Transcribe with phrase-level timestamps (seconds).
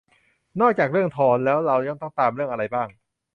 [0.61, 2.87] นอกจากเรื่องฌอนแล้วเรายังต้องตามเรื่องอะไรบ้าง